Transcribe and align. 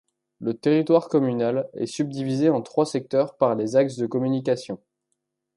Le 0.39 0.55
territoire 0.55 1.09
communal 1.09 1.69
est 1.75 1.85
subdivisé 1.85 2.49
en 2.49 2.63
trois 2.63 2.87
secteurs 2.87 3.37
par 3.37 3.53
les 3.53 3.75
axes 3.75 3.97
de 3.97 4.07
communication. 4.07 4.79